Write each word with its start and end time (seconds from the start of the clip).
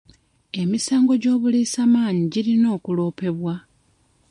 Emisango 0.61 1.13
gy'obuliisamaanyi 1.21 2.23
girina 2.33 2.67
okuloopebwa. 2.77 3.55